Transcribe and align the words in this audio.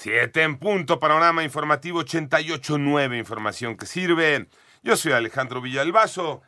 Siete 0.00 0.44
en 0.44 0.58
punto, 0.58 1.00
panorama 1.00 1.42
informativo 1.42 2.04
88.9, 2.04 3.18
información 3.18 3.76
que 3.76 3.84
sirve. 3.84 4.46
Yo 4.84 4.96
soy 4.96 5.10
Alejandro 5.10 5.60
Villalbazo. 5.60 6.40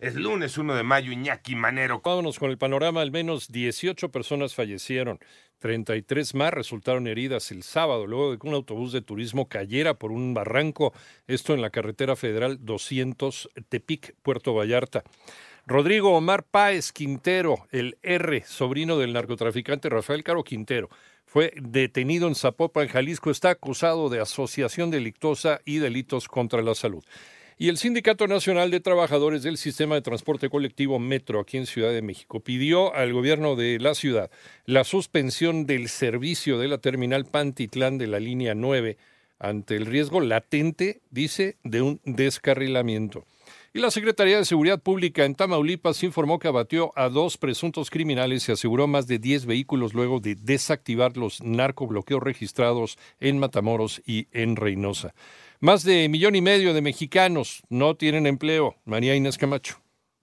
Es 0.00 0.16
lunes 0.16 0.58
1 0.58 0.74
de 0.74 0.82
mayo, 0.82 1.12
Iñaki 1.12 1.54
Manero. 1.54 2.02
Vámonos 2.04 2.40
con 2.40 2.50
el 2.50 2.58
panorama. 2.58 3.00
Al 3.00 3.12
menos 3.12 3.52
18 3.52 4.08
personas 4.08 4.56
fallecieron. 4.56 5.20
33 5.60 6.34
más 6.34 6.52
resultaron 6.52 7.06
heridas 7.06 7.52
el 7.52 7.62
sábado 7.62 8.04
luego 8.08 8.32
de 8.32 8.38
que 8.38 8.48
un 8.48 8.54
autobús 8.54 8.90
de 8.90 9.00
turismo 9.00 9.48
cayera 9.48 9.94
por 9.94 10.10
un 10.10 10.34
barranco. 10.34 10.92
Esto 11.28 11.54
en 11.54 11.62
la 11.62 11.70
carretera 11.70 12.16
federal 12.16 12.58
200 12.64 13.48
Tepic, 13.68 14.16
Puerto 14.22 14.54
Vallarta. 14.54 15.04
Rodrigo 15.70 16.16
Omar 16.16 16.44
Páez 16.44 16.92
Quintero, 16.92 17.66
el 17.72 17.98
R, 18.02 18.42
sobrino 18.46 18.96
del 18.96 19.12
narcotraficante 19.12 19.90
Rafael 19.90 20.24
Caro 20.24 20.42
Quintero, 20.42 20.88
fue 21.26 21.52
detenido 21.60 22.26
en 22.26 22.34
Zapopan, 22.34 22.88
Jalisco. 22.88 23.30
Está 23.30 23.50
acusado 23.50 24.08
de 24.08 24.18
asociación 24.18 24.90
delictuosa 24.90 25.60
y 25.66 25.76
delitos 25.76 26.26
contra 26.26 26.62
la 26.62 26.74
salud. 26.74 27.04
Y 27.58 27.68
el 27.68 27.76
Sindicato 27.76 28.26
Nacional 28.26 28.70
de 28.70 28.80
Trabajadores 28.80 29.42
del 29.42 29.58
Sistema 29.58 29.96
de 29.96 30.00
Transporte 30.00 30.48
Colectivo 30.48 30.98
Metro 30.98 31.38
aquí 31.38 31.58
en 31.58 31.66
Ciudad 31.66 31.92
de 31.92 32.00
México 32.00 32.40
pidió 32.40 32.94
al 32.94 33.12
gobierno 33.12 33.54
de 33.54 33.78
la 33.78 33.94
ciudad 33.94 34.30
la 34.64 34.84
suspensión 34.84 35.66
del 35.66 35.90
servicio 35.90 36.58
de 36.58 36.68
la 36.68 36.78
terminal 36.78 37.26
Pantitlán 37.26 37.98
de 37.98 38.06
la 38.06 38.20
línea 38.20 38.54
9 38.54 38.96
ante 39.38 39.76
el 39.76 39.84
riesgo 39.84 40.22
latente, 40.22 41.02
dice, 41.10 41.56
de 41.62 41.82
un 41.82 42.00
descarrilamiento. 42.06 43.26
La 43.78 43.92
Secretaría 43.92 44.38
de 44.38 44.44
Seguridad 44.44 44.82
Pública 44.82 45.24
en 45.24 45.36
Tamaulipas 45.36 46.02
informó 46.02 46.40
que 46.40 46.48
abatió 46.48 46.90
a 46.96 47.08
dos 47.08 47.38
presuntos 47.38 47.90
criminales 47.90 48.48
y 48.48 48.52
aseguró 48.52 48.88
más 48.88 49.06
de 49.06 49.20
10 49.20 49.46
vehículos 49.46 49.94
luego 49.94 50.18
de 50.18 50.34
desactivar 50.34 51.16
los 51.16 51.44
narcobloqueos 51.44 52.20
registrados 52.20 52.98
en 53.20 53.38
Matamoros 53.38 54.02
y 54.04 54.26
en 54.32 54.56
Reynosa. 54.56 55.14
Más 55.60 55.84
de 55.84 56.08
millón 56.08 56.34
y 56.34 56.40
medio 56.40 56.74
de 56.74 56.82
mexicanos 56.82 57.62
no 57.68 57.94
tienen 57.94 58.26
empleo. 58.26 58.74
María 58.84 59.14
Inés 59.14 59.38
Camacho. 59.38 59.80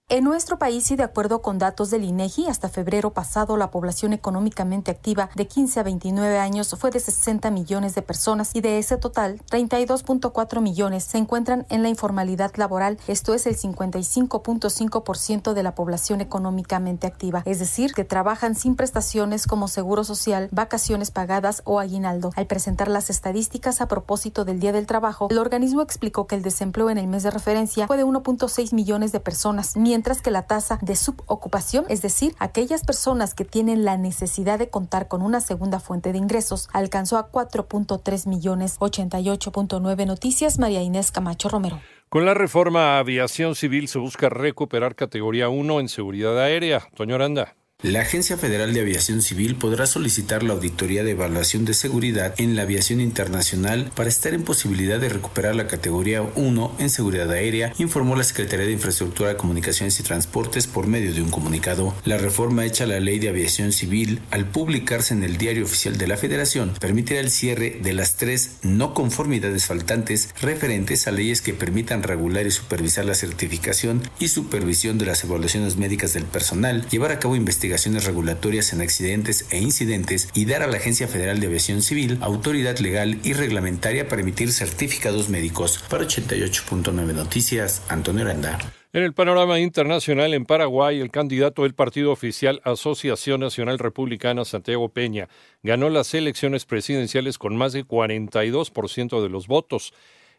En 0.08 0.24
nuestro 0.24 0.60
país 0.60 0.92
y 0.92 0.96
de 0.96 1.02
acuerdo 1.02 1.42
con 1.42 1.58
datos 1.58 1.90
del 1.90 2.04
INEGI, 2.04 2.46
hasta 2.46 2.70
febrero 2.70 3.12
pasado 3.12 3.58
la 3.58 3.72
población 3.72 4.14
económicamente 4.14 4.92
activa 4.92 5.32
de 5.34 5.48
15 5.48 5.80
a 5.80 5.84
29 5.84 6.38
años 6.38 6.76
fue 6.78 6.92
de 6.92 7.00
60 7.00 7.50
millones 7.50 7.96
de 7.96 8.04
personas 8.04 8.52
y 8.54 8.62
de 8.62 8.78
ese 8.78 8.98
total, 8.98 9.42
32.4 9.50 10.62
millones 10.62 11.06
se 11.06 11.18
encuentran 11.18 11.66
en 11.70 11.82
la 11.82 11.90
informalidad 11.90 12.52
laboral, 12.56 13.00
esto 13.08 13.34
es 13.34 13.48
el 13.48 13.58
55.5% 13.58 15.54
de 15.54 15.64
la 15.64 15.74
población 15.74 16.22
económicamente 16.22 17.08
activa, 17.08 17.42
es 17.46 17.58
decir, 17.58 17.96
que 17.96 18.04
trabajan 18.04 18.54
sin 18.54 18.76
prestaciones 18.76 19.48
como 19.48 19.68
seguro 19.68 20.04
social, 20.04 20.50
vacaciones 20.52 21.10
pagadas 21.10 21.64
o 21.66 21.80
aguinaldo. 21.80 22.32
Al 22.36 22.46
presentar 22.46 22.90
las 22.90 23.10
estadísticas 23.10 23.82
a 23.82 23.88
propósito 23.88 24.46
del 24.46 24.60
Día 24.60 24.72
del 24.72 24.86
Trabajo, 24.86 25.30
el 25.32 25.40
organismo 25.40 25.82
explicó 25.82 26.28
que 26.28 26.36
el 26.36 26.44
desempleo 26.44 26.92
en 26.92 27.00
el 27.00 27.08
mes 27.08 27.24
de 27.24 27.32
referencia 27.32 27.88
fue 27.88 27.98
de 27.98 28.06
1.6 28.06 28.72
millones 28.72 29.12
de 29.12 29.20
personas, 29.20 29.76
mientras 29.76 29.95
que 30.04 30.32
la 30.32 30.46
tasa 30.46 30.78
de 30.82 30.96
subocupación, 30.96 31.86
es 31.88 32.02
decir, 32.02 32.36
aquellas 32.38 32.84
personas 32.84 33.34
que 33.34 33.46
tienen 33.46 33.86
la 33.86 33.98
necesidad 33.98 34.60
de 34.60 34.70
contar 34.70 35.08
con 35.08 35.22
una 35.22 35.40
segunda 35.40 35.80
fuente 35.80 36.12
de 36.12 36.18
ingresos, 36.18 36.68
alcanzó 36.74 37.18
a 37.18 37.32
4.3 37.32 38.28
millones 38.28 38.78
88.9 38.80 40.06
noticias 40.06 40.60
María 40.60 40.82
Inés 40.82 41.12
Camacho 41.12 41.48
Romero. 41.48 41.80
Con 42.10 42.26
la 42.26 42.34
reforma 42.34 42.96
a 42.96 43.00
aviación 43.00 43.56
civil 43.56 43.88
se 43.88 44.00
busca 44.00 44.30
recuperar 44.30 44.96
categoría 44.96 45.50
1 45.50 45.80
en 45.80 45.90
seguridad 45.90 46.38
aérea. 46.40 46.88
Toño 46.96 47.16
Aranda. 47.16 47.56
La 47.84 48.00
Agencia 48.00 48.38
Federal 48.38 48.74
de 48.74 48.80
Aviación 48.80 49.22
Civil 49.22 49.58
podrá 49.58 49.86
solicitar 49.86 50.44
la 50.44 50.54
auditoría 50.54 51.04
de 51.04 51.12
evaluación 51.12 51.66
de 51.66 51.74
seguridad 51.74 52.34
en 52.38 52.56
la 52.56 52.62
aviación 52.62 53.02
internacional 53.02 53.92
para 53.94 54.08
estar 54.08 54.34
en 54.34 54.44
posibilidad 54.44 54.98
de 54.98 55.10
recuperar 55.10 55.58
la 55.58 55.68
categoría 55.68 56.22
1 56.22 56.78
en 56.80 56.90
seguridad 56.90 57.30
aérea, 57.30 57.74
informó 57.78 58.16
la 58.16 58.24
Secretaría 58.24 58.66
de 58.66 58.72
Infraestructura, 58.72 59.36
Comunicaciones 59.36 60.00
y 60.00 60.04
Transportes 60.04 60.68
por 60.68 60.88
medio 60.88 61.14
de 61.14 61.22
un 61.22 61.30
comunicado. 61.30 61.94
La 62.06 62.18
reforma 62.18 62.66
hecha 62.66 62.86
a 62.86 62.88
la 62.88 63.02
Ley 63.02 63.20
de 63.20 63.28
Aviación 63.28 63.74
Civil, 63.74 64.22
al 64.32 64.48
publicarse 64.48 65.14
en 65.14 65.26
el 65.26 65.38
Diario 65.38 65.66
Oficial 65.66 65.98
de 65.98 66.08
la 66.08 66.18
Federación, 66.18 66.74
permitirá 66.80 67.20
el 67.20 67.30
cierre 67.30 67.78
de 67.84 67.94
las 67.94 68.16
tres 68.16 68.56
no 68.64 68.94
conformidades 68.94 69.66
faltantes 69.66 70.34
referentes 70.42 71.08
a 71.08 71.12
leyes 71.12 71.42
que 71.42 71.54
permitan 71.54 72.04
regular 72.04 72.48
y 72.48 72.52
supervisar 72.52 73.04
la 73.04 73.16
certificación 73.16 74.02
y 74.18 74.30
supervisión 74.30 74.98
de 74.98 75.08
las 75.08 75.26
evaluaciones 75.26 75.76
médicas 75.76 76.14
del 76.14 76.24
personal, 76.24 76.88
llevar 76.90 77.12
a 77.12 77.20
cabo 77.20 77.36
investigaciones 77.36 77.65
investigaciones 77.66 78.06
regulatorias 78.06 78.74
en 78.74 78.82
accidentes 78.82 79.48
e 79.50 79.58
incidentes 79.58 80.30
y 80.36 80.46
dar 80.46 80.62
a 80.62 80.68
la 80.68 80.78
Agencia 80.78 81.08
Federal 81.08 81.40
de 81.40 81.48
Aviación 81.48 81.82
Civil 81.82 82.20
autoridad 82.22 82.78
legal 82.78 83.20
y 83.24 83.34
reglamentaria 83.34 84.08
para 84.08 84.22
emitir 84.22 84.52
certificados 84.52 85.30
médicos. 85.30 85.84
Para 85.90 86.04
88.9 86.04 86.94
Noticias, 87.14 87.82
Antonio 87.90 88.24
Aranda. 88.24 88.60
En 88.94 89.02
el 89.02 89.14
panorama 89.14 89.60
internacional, 89.60 90.36
en 90.36 90.46
Paraguay, 90.46 91.02
el 91.02 91.10
candidato 91.10 91.64
del 91.64 91.74
partido 91.74 92.12
oficial 92.12 92.62
Asociación 92.64 93.40
Nacional 93.40 93.80
Republicana, 93.80 94.46
Santiago 94.46 94.90
Peña, 94.90 95.28
ganó 95.64 95.90
las 95.90 96.14
elecciones 96.14 96.66
presidenciales 96.66 97.40
con 97.40 97.56
más 97.58 97.74
de 97.74 97.84
42% 97.84 99.24
de 99.24 99.30
los 99.30 99.48
votos. 99.48 99.92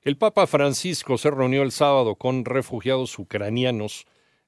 El 0.03 0.17
Papa 0.17 0.47
Francisco 0.47 1.19
se 1.19 1.33
reunió 1.33 1.65
el 1.65 1.73
sábado 1.73 2.15
con 2.15 2.45
refugiados 2.45 3.19
ucranianos 3.19 4.07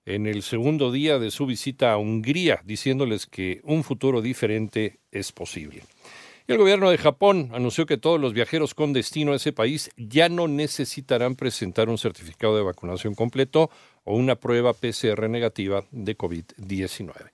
en 0.08 0.26
el 0.26 0.42
segundo 0.42 0.90
día 0.90 1.18
de 1.18 1.30
su 1.30 1.44
visita 1.44 1.92
a 1.92 1.98
Hungría, 1.98 2.62
diciéndoles 2.64 3.26
que 3.26 3.60
un 3.62 3.84
futuro 3.84 4.22
diferente 4.22 5.00
es 5.12 5.32
posible. 5.32 5.82
El 6.46 6.56
gobierno 6.56 6.88
de 6.88 6.96
Japón 6.96 7.50
anunció 7.52 7.84
que 7.84 7.98
todos 7.98 8.18
los 8.18 8.32
viajeros 8.32 8.72
con 8.74 8.94
destino 8.94 9.32
a 9.32 9.36
ese 9.36 9.52
país 9.52 9.90
ya 9.98 10.30
no 10.30 10.48
necesitarán 10.48 11.36
presentar 11.36 11.90
un 11.90 11.98
certificado 11.98 12.56
de 12.56 12.62
vacunación 12.62 13.14
completo 13.14 13.70
o 14.04 14.16
una 14.16 14.36
prueba 14.36 14.72
PCR 14.72 15.28
negativa 15.28 15.84
de 15.90 16.16
COVID-19. 16.16 17.30